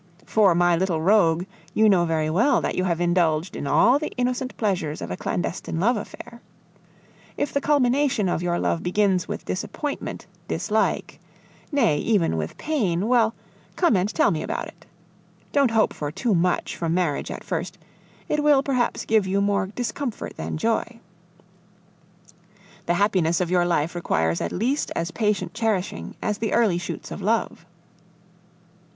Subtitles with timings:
[0.25, 1.45] For, my little rogue,
[1.75, 5.15] you know very well that you have indulged in all the innocent pleasures of a
[5.15, 6.41] clandestine love affair.
[7.37, 11.19] If the culmination of your love begins with disappointment, dislike,
[11.71, 13.35] nay, even with pain, well,
[13.75, 14.87] come and tell me about it.
[15.51, 17.77] Don't hope for too much from marriage at first;
[18.27, 20.99] it will perhaps give you more discomfort than joy.
[22.87, 27.11] The happiness of your life requires at least as patient cherishing as the early shoots
[27.11, 27.67] of love.